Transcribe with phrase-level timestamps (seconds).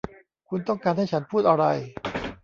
[0.49, 1.65] คุณต้องการให้ฉันพูดอะไร?